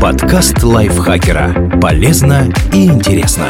Подкаст 0.00 0.62
лайфхакера. 0.62 1.78
Полезно 1.80 2.52
и 2.72 2.84
интересно. 2.84 3.48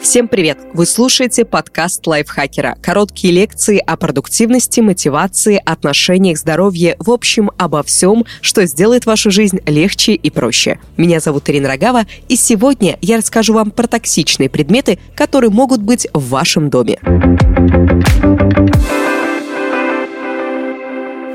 Всем 0.00 0.26
привет! 0.26 0.58
Вы 0.72 0.86
слушаете 0.86 1.44
подкаст 1.44 2.06
лайфхакера. 2.06 2.76
Короткие 2.80 3.34
лекции 3.34 3.78
о 3.78 3.96
продуктивности, 3.96 4.80
мотивации, 4.80 5.60
отношениях, 5.64 6.38
здоровье, 6.38 6.96
в 6.98 7.10
общем, 7.10 7.50
обо 7.58 7.82
всем, 7.82 8.24
что 8.40 8.64
сделает 8.64 9.04
вашу 9.04 9.30
жизнь 9.30 9.60
легче 9.66 10.14
и 10.14 10.30
проще. 10.30 10.80
Меня 10.96 11.20
зовут 11.20 11.48
Ирина 11.50 11.68
Рогава, 11.68 12.06
и 12.28 12.36
сегодня 12.36 12.98
я 13.02 13.18
расскажу 13.18 13.52
вам 13.52 13.70
про 13.70 13.86
токсичные 13.86 14.48
предметы, 14.48 14.98
которые 15.14 15.50
могут 15.50 15.82
быть 15.82 16.08
в 16.14 16.30
вашем 16.30 16.70
доме. 16.70 16.98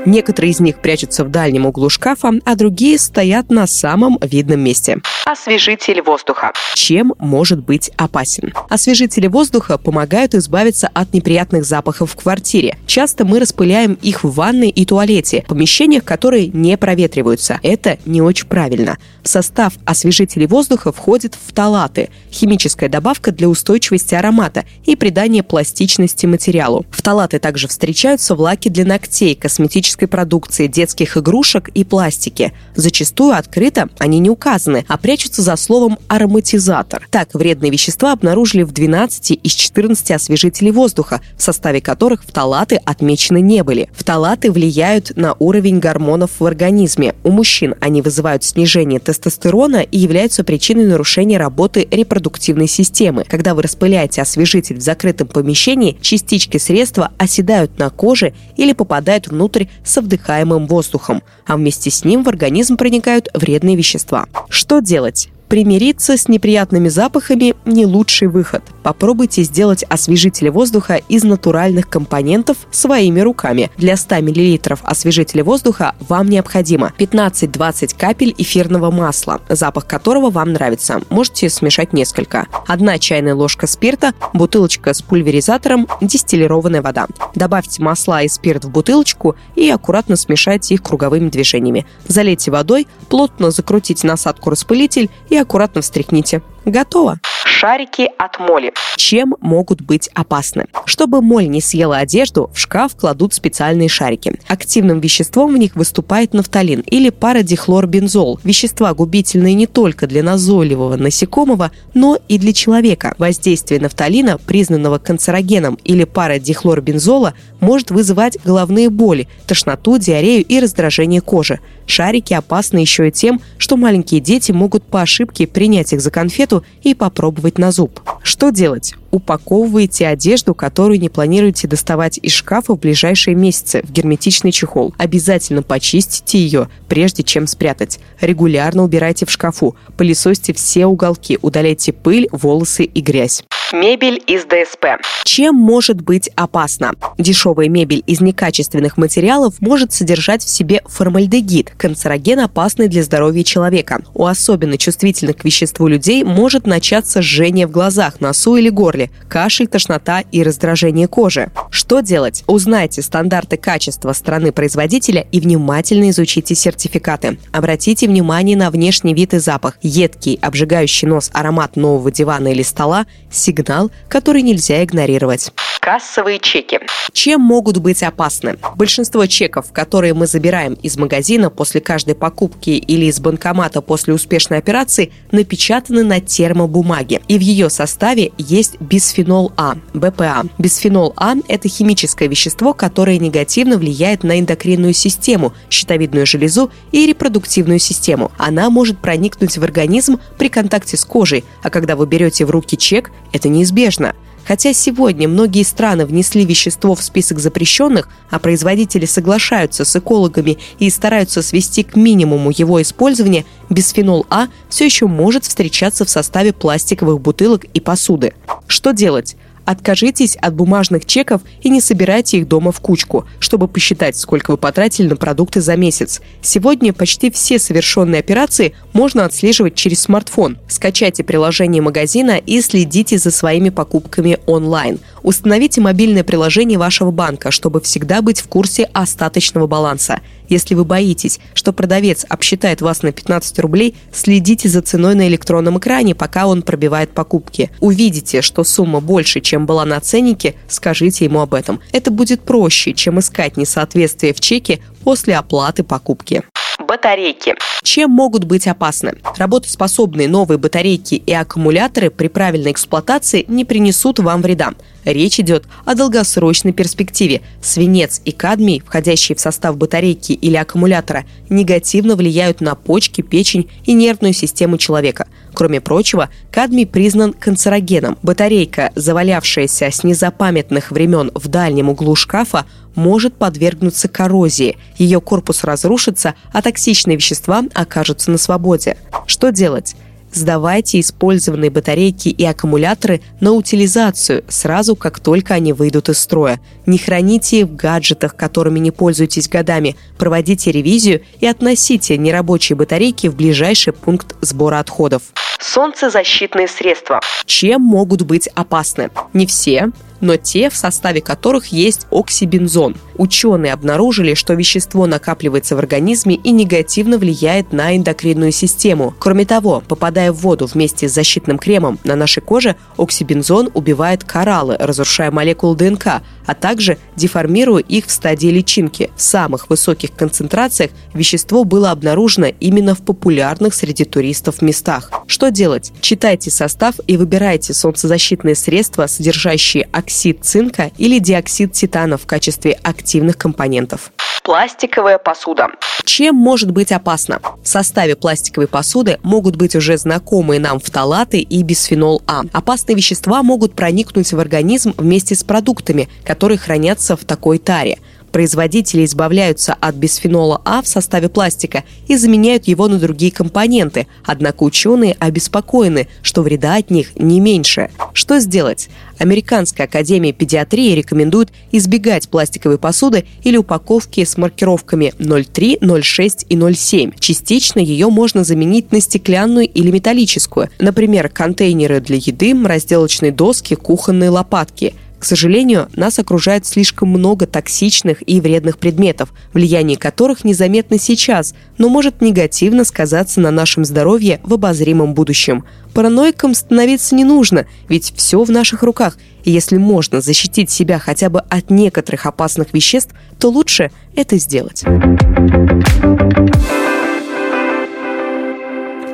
Некоторые 0.06 0.52
из 0.52 0.60
них 0.60 0.80
прячутся 0.80 1.24
в 1.24 1.30
дальнем 1.30 1.66
углу 1.66 1.90
шкафа, 1.90 2.32
а 2.44 2.54
другие 2.54 2.98
стоят 2.98 3.50
на 3.50 3.66
самом 3.66 4.18
видном 4.22 4.60
месте. 4.60 5.00
Освежитель 5.26 6.00
воздуха. 6.00 6.52
Чем 6.74 7.12
может 7.18 7.62
быть 7.62 7.90
опасен? 7.96 8.54
Освежители 8.70 9.26
воздуха 9.26 9.76
помогают 9.76 10.34
избавиться 10.34 10.88
от 10.94 11.12
неприятных 11.12 11.64
запахов 11.64 12.12
в 12.12 12.16
квартире. 12.16 12.78
Часто 12.86 13.26
мы 13.26 13.38
распыляем 13.38 13.94
их 14.00 14.24
в 14.24 14.30
ванной 14.30 14.70
и 14.70 14.86
туалете, 14.86 15.44
помещениях, 15.46 16.04
которые 16.04 16.46
не 16.46 16.78
проветриваются. 16.78 17.60
Это 17.62 17.98
не 18.06 18.22
очень 18.22 18.46
правильно. 18.46 18.96
В 19.22 19.28
состав 19.28 19.74
освежителей 19.84 20.46
воздуха 20.46 20.92
входит 20.92 21.34
фталаты– 21.34 22.08
химическая 22.32 22.88
добавка 22.88 23.32
для 23.32 23.48
устойчивости 23.48 24.14
аромата 24.14 24.64
и 24.86 24.96
придания 24.96 25.42
пластичности 25.42 26.24
материалу. 26.24 26.86
Фталаты 26.90 27.38
также 27.38 27.68
встречаются 27.68 28.34
в 28.34 28.40
лаке 28.40 28.70
для 28.70 28.86
ногтей, 28.86 29.34
косметической 29.34 29.87
косметической 29.88 30.08
продукции, 30.08 30.66
детских 30.66 31.16
игрушек 31.16 31.68
и 31.68 31.84
пластики. 31.84 32.52
Зачастую 32.74 33.34
открыто 33.36 33.88
они 33.98 34.18
не 34.18 34.30
указаны, 34.30 34.84
а 34.88 34.98
прячутся 34.98 35.42
за 35.42 35.56
словом 35.56 35.98
«ароматизатор». 36.08 37.06
Так, 37.10 37.34
вредные 37.34 37.70
вещества 37.70 38.12
обнаружили 38.12 38.62
в 38.62 38.72
12 38.72 39.40
из 39.42 39.52
14 39.52 40.10
освежителей 40.10 40.70
воздуха, 40.70 41.20
в 41.36 41.42
составе 41.42 41.80
которых 41.80 42.24
фталаты 42.24 42.76
отмечены 42.84 43.40
не 43.40 43.62
были. 43.62 43.88
Фталаты 43.92 44.50
влияют 44.50 45.16
на 45.16 45.34
уровень 45.38 45.78
гормонов 45.78 46.30
в 46.38 46.44
организме. 46.44 47.14
У 47.24 47.30
мужчин 47.30 47.74
они 47.80 48.02
вызывают 48.02 48.44
снижение 48.44 49.00
тестостерона 49.00 49.78
и 49.78 49.98
являются 49.98 50.44
причиной 50.44 50.86
нарушения 50.86 51.38
работы 51.38 51.86
репродуктивной 51.90 52.68
системы. 52.68 53.24
Когда 53.28 53.54
вы 53.54 53.62
распыляете 53.62 54.22
освежитель 54.22 54.76
в 54.76 54.82
закрытом 54.82 55.28
помещении, 55.28 55.96
частички 56.00 56.58
средства 56.58 57.12
оседают 57.18 57.78
на 57.78 57.90
коже 57.90 58.34
или 58.56 58.72
попадают 58.72 59.28
внутрь 59.28 59.66
со 59.88 60.00
вдыхаемым 60.00 60.66
воздухом, 60.66 61.22
а 61.46 61.56
вместе 61.56 61.90
с 61.90 62.04
ним 62.04 62.22
в 62.22 62.28
организм 62.28 62.76
проникают 62.76 63.28
вредные 63.34 63.76
вещества. 63.76 64.26
Что 64.48 64.80
делать? 64.80 65.28
Примириться 65.48 66.18
с 66.18 66.28
неприятными 66.28 66.88
запахами– 66.88 67.54
не 67.64 67.86
лучший 67.86 68.28
выход. 68.28 68.62
Попробуйте 68.82 69.42
сделать 69.42 69.82
освежитель 69.88 70.50
воздуха 70.50 71.00
из 71.08 71.24
натуральных 71.24 71.88
компонентов 71.88 72.58
своими 72.70 73.20
руками. 73.20 73.70
Для 73.78 73.96
100 73.96 74.16
мл 74.16 74.58
освежителя 74.82 75.42
воздуха 75.42 75.94
вам 76.00 76.28
необходимо 76.28 76.92
15-20 76.98 77.96
капель 77.98 78.34
эфирного 78.36 78.90
масла, 78.90 79.40
запах 79.48 79.86
которого 79.86 80.28
вам 80.28 80.52
нравится. 80.52 81.00
Можете 81.08 81.48
смешать 81.48 81.94
несколько. 81.94 82.46
Одна 82.66 82.98
чайная 82.98 83.34
ложка 83.34 83.66
спирта, 83.66 84.12
бутылочка 84.34 84.92
с 84.92 85.00
пульверизатором, 85.00 85.88
дистиллированная 86.02 86.82
вода. 86.82 87.06
Добавьте 87.34 87.82
масла 87.82 88.22
и 88.22 88.28
спирт 88.28 88.66
в 88.66 88.70
бутылочку 88.70 89.34
и 89.54 89.70
аккуратно 89.70 90.16
смешайте 90.16 90.74
их 90.74 90.82
круговыми 90.82 91.30
движениями. 91.30 91.86
Залейте 92.06 92.50
водой, 92.50 92.86
плотно 93.08 93.50
закрутите 93.50 94.06
насадку-распылитель 94.06 95.08
и 95.30 95.37
аккуратно 95.38 95.82
встряхните. 95.82 96.40
Готово! 96.66 97.18
Шарики 97.60 98.08
от 98.18 98.38
моли. 98.38 98.72
Чем 98.96 99.34
могут 99.40 99.80
быть 99.80 100.08
опасны? 100.14 100.66
Чтобы 100.84 101.20
моль 101.20 101.48
не 101.48 101.60
съела 101.60 101.96
одежду, 101.96 102.50
в 102.54 102.58
шкаф 102.60 102.94
кладут 102.94 103.34
специальные 103.34 103.88
шарики. 103.88 104.38
Активным 104.46 105.00
веществом 105.00 105.54
в 105.54 105.58
них 105.58 105.74
выступает 105.74 106.34
нафталин 106.34 106.82
или 106.82 107.10
парадихлорбензол. 107.10 108.38
Вещества 108.44 108.94
губительные 108.94 109.54
не 109.54 109.66
только 109.66 110.06
для 110.06 110.22
назойливого 110.22 110.94
насекомого, 110.94 111.72
но 111.94 112.16
и 112.28 112.38
для 112.38 112.52
человека. 112.52 113.16
Воздействие 113.18 113.80
нафталина, 113.80 114.38
признанного 114.38 114.98
канцерогеном 114.98 115.80
или 115.82 116.04
парадихлорбензола, 116.04 117.34
может 117.58 117.90
вызывать 117.90 118.38
головные 118.44 118.88
боли, 118.88 119.26
тошноту, 119.48 119.98
диарею 119.98 120.44
и 120.44 120.60
раздражение 120.60 121.20
кожи. 121.20 121.58
Шарики 121.86 122.34
опасны 122.34 122.78
еще 122.78 123.08
и 123.08 123.10
тем, 123.10 123.40
что 123.56 123.76
маленькие 123.76 124.20
дети 124.20 124.52
могут 124.52 124.84
по 124.84 125.02
ошибке 125.02 125.48
принять 125.48 125.92
их 125.92 126.00
за 126.00 126.12
конфету 126.12 126.62
и 126.82 126.94
попробовать 126.94 127.47
на 127.56 127.70
зуб. 127.70 128.00
Что 128.22 128.50
делать? 128.50 128.94
Упаковывайте 129.10 130.06
одежду, 130.06 130.54
которую 130.54 131.00
не 131.00 131.08
планируете 131.08 131.66
доставать 131.66 132.18
из 132.22 132.32
шкафа 132.32 132.74
в 132.74 132.78
ближайшие 132.78 133.34
месяцы 133.34 133.82
в 133.82 133.92
герметичный 133.92 134.52
чехол. 134.52 134.94
Обязательно 134.98 135.62
почистите 135.62 136.38
ее, 136.38 136.68
прежде 136.88 137.22
чем 137.22 137.46
спрятать. 137.46 138.00
Регулярно 138.20 138.84
убирайте 138.84 139.26
в 139.26 139.30
шкафу, 139.30 139.76
пылесосьте 139.96 140.52
все 140.52 140.86
уголки, 140.86 141.38
удаляйте 141.40 141.92
пыль, 141.92 142.28
волосы 142.32 142.84
и 142.84 143.00
грязь. 143.00 143.44
Мебель 143.72 144.22
из 144.26 144.44
ДСП. 144.44 144.86
Чем 145.24 145.54
может 145.54 146.00
быть 146.00 146.30
опасно? 146.36 146.92
Дешевая 147.18 147.68
мебель 147.68 148.02
из 148.06 148.22
некачественных 148.22 148.96
материалов 148.96 149.56
может 149.60 149.92
содержать 149.92 150.42
в 150.42 150.48
себе 150.48 150.80
формальдегид, 150.86 151.72
канцероген, 151.76 152.40
опасный 152.40 152.88
для 152.88 153.02
здоровья 153.02 153.44
человека. 153.44 154.00
У 154.14 154.24
особенно 154.24 154.78
чувствительных 154.78 155.36
к 155.36 155.44
веществу 155.44 155.86
людей 155.86 156.24
может 156.24 156.66
начаться 156.66 157.20
жжение 157.20 157.66
в 157.66 157.70
глазах, 157.70 158.22
носу 158.22 158.56
или 158.56 158.70
горле, 158.70 158.97
кашель, 159.28 159.68
тошнота 159.68 160.20
и 160.20 160.42
раздражение 160.42 161.08
кожи. 161.08 161.50
Что 161.70 162.00
делать? 162.00 162.44
Узнайте 162.46 163.02
стандарты 163.02 163.56
качества 163.56 164.12
страны-производителя 164.12 165.26
и 165.32 165.40
внимательно 165.40 166.10
изучите 166.10 166.54
сертификаты. 166.54 167.38
Обратите 167.52 168.06
внимание 168.06 168.56
на 168.56 168.70
внешний 168.70 169.14
вид 169.14 169.34
и 169.34 169.38
запах. 169.38 169.78
Едкий, 169.82 170.38
обжигающий 170.42 171.08
нос 171.08 171.30
аромат 171.32 171.76
нового 171.76 172.10
дивана 172.10 172.48
или 172.48 172.62
стола– 172.62 173.06
сигнал, 173.30 173.90
который 174.08 174.42
нельзя 174.42 174.82
игнорировать. 174.82 175.52
Кассовые 175.88 176.38
чеки. 176.38 176.80
Чем 177.14 177.40
могут 177.40 177.78
быть 177.78 178.02
опасны? 178.02 178.58
Большинство 178.76 179.24
чеков, 179.24 179.72
которые 179.72 180.12
мы 180.12 180.26
забираем 180.26 180.74
из 180.74 180.98
магазина 180.98 181.48
после 181.48 181.80
каждой 181.80 182.14
покупки 182.14 182.68
или 182.68 183.06
из 183.06 183.20
банкомата 183.20 183.80
после 183.80 184.12
успешной 184.12 184.58
операции, 184.58 185.12
напечатаны 185.32 186.04
на 186.04 186.20
термобумаге. 186.20 187.22
И 187.26 187.38
в 187.38 187.40
ее 187.40 187.70
составе 187.70 188.32
есть 188.36 188.78
бисфенол 188.80 189.50
А, 189.56 189.76
БПА. 189.94 190.44
Бисфенол 190.58 191.14
А– 191.16 191.36
это 191.48 191.70
химическое 191.70 192.28
вещество, 192.28 192.74
которое 192.74 193.18
негативно 193.18 193.78
влияет 193.78 194.24
на 194.24 194.38
эндокринную 194.38 194.92
систему, 194.92 195.54
щитовидную 195.70 196.26
железу 196.26 196.70
и 196.92 197.06
репродуктивную 197.06 197.78
систему. 197.78 198.30
Она 198.36 198.68
может 198.68 198.98
проникнуть 198.98 199.56
в 199.56 199.64
организм 199.64 200.20
при 200.36 200.50
контакте 200.50 200.98
с 200.98 201.04
кожей, 201.06 201.46
а 201.62 201.70
когда 201.70 201.96
вы 201.96 202.06
берете 202.06 202.44
в 202.44 202.50
руки 202.50 202.76
чек, 202.76 203.10
это 203.32 203.48
неизбежно. 203.48 204.14
Хотя 204.48 204.72
сегодня 204.72 205.28
многие 205.28 205.62
страны 205.62 206.06
внесли 206.06 206.46
вещество 206.46 206.94
в 206.94 207.02
список 207.02 207.38
запрещенных, 207.38 208.08
а 208.30 208.38
производители 208.38 209.04
соглашаются 209.04 209.84
с 209.84 209.94
экологами 209.94 210.56
и 210.78 210.88
стараются 210.88 211.42
свести 211.42 211.82
к 211.82 211.96
минимуму 211.96 212.50
его 212.50 212.80
использование, 212.80 213.44
бисфенол 213.68 214.24
А 214.30 214.48
все 214.70 214.86
еще 214.86 215.06
может 215.06 215.44
встречаться 215.44 216.06
в 216.06 216.10
составе 216.10 216.54
пластиковых 216.54 217.20
бутылок 217.20 217.64
и 217.74 217.80
посуды. 217.80 218.32
Что 218.66 218.92
делать? 218.92 219.36
Откажитесь 219.68 220.34
от 220.36 220.54
бумажных 220.54 221.04
чеков 221.04 221.42
и 221.60 221.68
не 221.68 221.82
собирайте 221.82 222.38
их 222.38 222.48
дома 222.48 222.72
в 222.72 222.80
кучку, 222.80 223.26
чтобы 223.38 223.68
посчитать, 223.68 224.16
сколько 224.16 224.52
вы 224.52 224.56
потратили 224.56 225.08
на 225.08 225.16
продукты 225.16 225.60
за 225.60 225.76
месяц. 225.76 226.22
Сегодня 226.40 226.94
почти 226.94 227.30
все 227.30 227.58
совершенные 227.58 228.20
операции 228.20 228.72
можно 228.94 229.26
отслеживать 229.26 229.74
через 229.74 230.00
смартфон. 230.00 230.56
Скачайте 230.68 231.22
приложение 231.22 231.82
магазина 231.82 232.38
и 232.38 232.62
следите 232.62 233.18
за 233.18 233.30
своими 233.30 233.68
покупками 233.68 234.38
онлайн. 234.46 235.00
Установите 235.22 235.82
мобильное 235.82 236.24
приложение 236.24 236.78
вашего 236.78 237.10
банка, 237.10 237.50
чтобы 237.50 237.82
всегда 237.82 238.22
быть 238.22 238.40
в 238.40 238.48
курсе 238.48 238.84
остаточного 238.94 239.66
баланса. 239.66 240.20
Если 240.48 240.74
вы 240.74 240.84
боитесь, 240.84 241.40
что 241.54 241.72
продавец 241.72 242.24
обсчитает 242.28 242.80
вас 242.80 243.02
на 243.02 243.12
15 243.12 243.58
рублей, 243.60 243.96
следите 244.12 244.68
за 244.68 244.82
ценой 244.82 245.14
на 245.14 245.28
электронном 245.28 245.78
экране, 245.78 246.14
пока 246.14 246.46
он 246.46 246.62
пробивает 246.62 247.10
покупки. 247.10 247.70
Увидите, 247.80 248.42
что 248.42 248.64
сумма 248.64 249.00
больше, 249.00 249.40
чем 249.40 249.66
была 249.66 249.84
на 249.84 250.00
ценнике, 250.00 250.54
скажите 250.68 251.24
ему 251.24 251.40
об 251.40 251.54
этом. 251.54 251.80
Это 251.92 252.10
будет 252.10 252.42
проще, 252.42 252.92
чем 252.92 253.18
искать 253.18 253.56
несоответствие 253.56 254.32
в 254.32 254.40
чеке 254.40 254.80
после 255.04 255.36
оплаты 255.36 255.82
покупки. 255.82 256.42
Батарейки. 256.78 257.56
Чем 257.82 258.10
могут 258.12 258.44
быть 258.44 258.68
опасны? 258.68 259.14
Работоспособные 259.36 260.28
новые 260.28 260.58
батарейки 260.58 261.16
и 261.16 261.32
аккумуляторы 261.32 262.10
при 262.10 262.28
правильной 262.28 262.70
эксплуатации 262.70 263.44
не 263.48 263.64
принесут 263.64 264.20
вам 264.20 264.42
вреда. 264.42 264.74
Речь 265.04 265.40
идет 265.40 265.64
о 265.84 265.94
долгосрочной 265.94 266.72
перспективе. 266.72 267.40
Свинец 267.60 268.20
и 268.24 268.30
кадмий, 268.30 268.80
входящие 268.84 269.34
в 269.34 269.40
состав 269.40 269.76
батарейки 269.76 270.32
или 270.32 270.56
аккумулятора, 270.56 271.24
негативно 271.48 272.14
влияют 272.14 272.60
на 272.60 272.74
почки, 272.74 273.22
печень 273.22 273.68
и 273.84 273.92
нервную 273.92 274.32
систему 274.32 274.78
человека. 274.78 275.26
Кроме 275.54 275.80
прочего, 275.80 276.28
кадмий 276.52 276.86
признан 276.86 277.32
канцерогеном. 277.32 278.18
Батарейка, 278.22 278.92
завалявшаяся 278.94 279.90
с 279.90 280.04
незапамятных 280.04 280.92
времен 280.92 281.32
в 281.34 281.48
дальнем 281.48 281.88
углу 281.88 282.14
шкафа, 282.14 282.66
может 282.98 283.34
подвергнуться 283.34 284.08
коррозии. 284.08 284.76
Ее 284.98 285.20
корпус 285.20 285.64
разрушится, 285.64 286.34
а 286.52 286.60
токсичные 286.60 287.16
вещества 287.16 287.62
окажутся 287.72 288.30
на 288.30 288.36
свободе. 288.36 288.98
Что 289.26 289.50
делать? 289.50 289.94
Сдавайте 290.32 291.00
использованные 291.00 291.70
батарейки 291.70 292.28
и 292.28 292.44
аккумуляторы 292.44 293.22
на 293.40 293.52
утилизацию 293.52 294.44
сразу, 294.48 294.94
как 294.94 295.20
только 295.20 295.54
они 295.54 295.72
выйдут 295.72 296.10
из 296.10 296.18
строя. 296.18 296.60
Не 296.84 296.98
храните 296.98 297.64
в 297.64 297.74
гаджетах, 297.74 298.36
которыми 298.36 298.78
не 298.78 298.90
пользуетесь 298.90 299.48
годами. 299.48 299.96
Проводите 300.18 300.70
ревизию 300.70 301.22
и 301.40 301.46
относите 301.46 302.18
нерабочие 302.18 302.76
батарейки 302.76 303.28
в 303.28 303.36
ближайший 303.36 303.94
пункт 303.94 304.36
сбора 304.42 304.80
отходов. 304.80 305.22
Солнцезащитные 305.60 306.68
средства. 306.68 307.20
Чем 307.46 307.80
могут 307.80 308.22
быть 308.22 308.48
опасны? 308.48 309.10
Не 309.32 309.46
все, 309.46 309.90
но 310.20 310.36
те, 310.36 310.70
в 310.70 310.76
составе 310.76 311.20
которых 311.20 311.66
есть 311.66 312.06
оксибензон. 312.10 312.96
Ученые 313.16 313.72
обнаружили, 313.72 314.34
что 314.34 314.54
вещество 314.54 315.06
накапливается 315.06 315.76
в 315.76 315.78
организме 315.78 316.36
и 316.36 316.50
негативно 316.50 317.18
влияет 317.18 317.72
на 317.72 317.96
эндокринную 317.96 318.52
систему. 318.52 319.14
Кроме 319.18 319.44
того, 319.44 319.82
попадая 319.86 320.32
в 320.32 320.36
воду 320.36 320.66
вместе 320.66 321.08
с 321.08 321.14
защитным 321.14 321.58
кремом 321.58 321.98
на 322.04 322.14
нашей 322.16 322.42
коже, 322.42 322.76
оксибензон 322.96 323.70
убивает 323.74 324.24
кораллы, 324.24 324.76
разрушая 324.78 325.30
молекулы 325.30 325.76
ДНК, 325.76 326.22
а 326.48 326.54
также 326.54 326.96
деформируя 327.14 327.82
их 327.82 328.06
в 328.06 328.10
стадии 328.10 328.48
личинки. 328.48 329.10
В 329.14 329.20
самых 329.20 329.68
высоких 329.68 330.12
концентрациях 330.14 330.90
вещество 331.12 331.64
было 331.64 331.90
обнаружено 331.90 332.46
именно 332.58 332.94
в 332.94 333.02
популярных 333.02 333.74
среди 333.74 334.04
туристов 334.04 334.62
местах. 334.62 335.10
Что 335.26 335.50
делать? 335.50 335.92
Читайте 336.00 336.50
состав 336.50 336.94
и 337.06 337.18
выбирайте 337.18 337.74
солнцезащитные 337.74 338.54
средства, 338.54 339.06
содержащие 339.06 339.88
оксид 339.92 340.42
цинка 340.42 340.90
или 340.96 341.18
диоксид 341.18 341.74
титана 341.74 342.16
в 342.16 342.24
качестве 342.24 342.72
активных 342.82 343.36
компонентов. 343.36 344.10
Пластиковая 344.48 345.18
посуда. 345.18 345.68
Чем 346.06 346.34
может 346.34 346.70
быть 346.70 346.90
опасно? 346.90 347.38
В 347.62 347.68
составе 347.68 348.16
пластиковой 348.16 348.66
посуды 348.66 349.18
могут 349.22 349.56
быть 349.56 349.76
уже 349.76 349.98
знакомые 349.98 350.58
нам 350.58 350.80
фталаты 350.80 351.40
и 351.40 351.62
бисфенол 351.62 352.22
А. 352.26 352.44
Опасные 352.54 352.96
вещества 352.96 353.42
могут 353.42 353.74
проникнуть 353.74 354.32
в 354.32 354.40
организм 354.40 354.94
вместе 354.96 355.34
с 355.34 355.44
продуктами, 355.44 356.08
которые 356.24 356.56
хранятся 356.56 357.14
в 357.14 357.26
такой 357.26 357.58
таре. 357.58 357.98
Производители 358.38 359.04
избавляются 359.04 359.74
от 359.80 359.96
бисфенола 359.96 360.62
А 360.64 360.80
в 360.80 360.86
составе 360.86 361.28
пластика 361.28 361.82
и 362.06 362.14
заменяют 362.14 362.68
его 362.68 362.86
на 362.86 363.00
другие 363.00 363.32
компоненты, 363.32 364.06
однако 364.24 364.62
ученые 364.62 365.16
обеспокоены, 365.18 366.06
что 366.22 366.42
вреда 366.42 366.76
от 366.76 366.88
них 366.88 367.16
не 367.16 367.40
меньше. 367.40 367.90
Что 368.12 368.38
сделать? 368.38 368.90
Американская 369.18 369.88
академия 369.88 370.32
педиатрии 370.32 370.94
рекомендует 370.94 371.50
избегать 371.72 372.28
пластиковой 372.28 372.78
посуды 372.78 373.24
или 373.42 373.56
упаковки 373.56 374.24
с 374.24 374.36
маркировками 374.36 375.12
03, 375.18 375.80
06 376.00 376.46
и 376.48 376.74
07. 376.74 377.10
Частично 377.18 377.80
ее 377.80 378.08
можно 378.08 378.44
заменить 378.44 378.92
на 378.92 379.00
стеклянную 379.00 379.66
или 379.66 379.90
металлическую, 379.90 380.70
например, 380.78 381.28
контейнеры 381.28 381.98
для 381.98 382.18
еды, 382.18 382.54
разделочные 382.64 383.32
доски, 383.32 383.74
кухонные 383.74 384.30
лопатки– 384.30 384.94
к 385.18 385.24
сожалению, 385.24 385.88
нас 385.96 386.18
окружает 386.18 386.64
слишком 386.64 387.08
много 387.08 387.46
токсичных 387.46 388.18
и 388.26 388.40
вредных 388.40 388.78
предметов, 388.78 389.30
влияние 389.52 389.98
которых 389.98 390.44
незаметно 390.44 390.98
сейчас, 390.98 391.54
но 391.76 391.88
может 391.88 392.20
негативно 392.20 392.84
сказаться 392.84 393.40
на 393.40 393.50
нашем 393.50 393.84
здоровье 393.84 394.40
в 394.44 394.54
обозримом 394.54 395.14
будущем. 395.14 395.64
Параноикам 395.92 396.54
становиться 396.54 397.16
не 397.16 397.24
нужно, 397.24 397.66
ведь 397.88 398.12
все 398.16 398.42
в 398.44 398.50
наших 398.50 398.84
руках, 398.84 399.18
и 399.44 399.50
если 399.50 399.76
можно 399.76 400.20
защитить 400.20 400.70
себя 400.70 400.98
хотя 401.00 401.30
бы 401.30 401.40
от 401.40 401.70
некоторых 401.70 402.26
опасных 402.26 402.72
веществ, 402.72 403.12
то 403.38 403.48
лучше 403.48 403.90
это 404.14 404.36
сделать. 404.36 404.84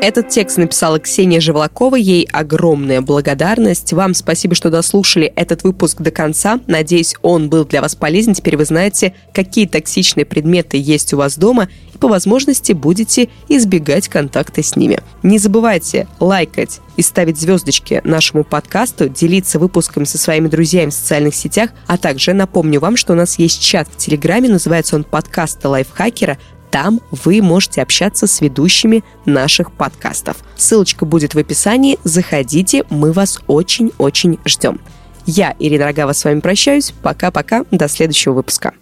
Этот 0.06 0.28
текст 0.28 0.58
написала 0.58 1.00
Ксения 1.00 1.40
Живлакова. 1.40 1.96
Ей 1.96 2.28
огромная 2.30 3.00
благодарность. 3.00 3.94
Вам 3.94 4.12
спасибо, 4.12 4.54
что 4.54 4.68
дослушали 4.68 5.32
этот 5.34 5.62
выпуск 5.62 6.02
до 6.02 6.10
конца. 6.10 6.60
Надеюсь, 6.66 7.14
он 7.22 7.48
был 7.48 7.64
для 7.64 7.80
вас 7.80 7.94
полезен. 7.94 8.34
Теперь 8.34 8.58
вы 8.58 8.66
знаете, 8.66 9.14
какие 9.32 9.66
токсичные 9.66 10.26
предметы 10.26 10.76
есть 10.76 11.14
у 11.14 11.16
вас 11.16 11.38
дома 11.38 11.70
и 11.94 11.96
по 11.96 12.08
возможности 12.08 12.72
будете 12.72 13.30
избегать 13.48 14.08
контакта 14.08 14.62
с 14.62 14.76
ними. 14.76 14.98
Не 15.22 15.38
забывайте 15.38 16.06
лайкать 16.20 16.80
и 16.96 17.02
ставить 17.02 17.40
звездочки 17.40 18.02
нашему 18.04 18.44
подкасту, 18.44 19.08
делиться 19.08 19.58
выпуском 19.58 20.04
со 20.04 20.18
своими 20.18 20.48
друзьями 20.48 20.90
в 20.90 20.94
социальных 20.94 21.34
сетях, 21.34 21.70
а 21.86 21.96
также 21.96 22.34
напомню 22.34 22.78
вам, 22.78 22.98
что 22.98 23.14
у 23.14 23.16
нас 23.16 23.38
есть 23.38 23.62
чат 23.62 23.88
в 23.90 23.96
Телеграме, 23.96 24.50
называется 24.50 24.96
он 24.96 25.04
«Подкаста 25.04 25.70
лайфхакера», 25.70 26.38
там 26.74 27.00
вы 27.12 27.40
можете 27.40 27.82
общаться 27.82 28.26
с 28.26 28.40
ведущими 28.40 29.04
наших 29.26 29.70
подкастов. 29.70 30.38
Ссылочка 30.56 31.04
будет 31.04 31.34
в 31.34 31.38
описании. 31.38 32.00
Заходите, 32.02 32.82
мы 32.90 33.12
вас 33.12 33.38
очень-очень 33.46 34.40
ждем. 34.44 34.80
Я, 35.24 35.54
Ирина 35.60 35.84
Рогава, 35.84 36.14
с 36.14 36.24
вами 36.24 36.40
прощаюсь. 36.40 36.92
Пока-пока. 37.00 37.64
До 37.70 37.86
следующего 37.86 38.32
выпуска. 38.32 38.72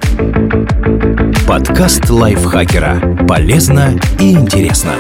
Подкаст 1.47 2.09
лайфхакера. 2.09 3.27
Полезно 3.29 4.01
и 4.19 4.33
интересно. 4.33 4.95